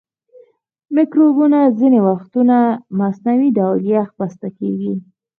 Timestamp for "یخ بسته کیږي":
3.93-4.93